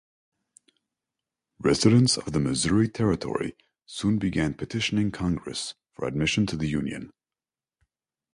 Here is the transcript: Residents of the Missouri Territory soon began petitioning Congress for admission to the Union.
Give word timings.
Residents 1.59 2.17
of 2.17 2.31
the 2.33 2.39
Missouri 2.39 2.87
Territory 2.89 3.55
soon 3.85 4.17
began 4.17 4.55
petitioning 4.55 5.11
Congress 5.11 5.75
for 5.91 6.07
admission 6.07 6.47
to 6.47 6.57
the 6.57 6.65
Union. 6.67 7.11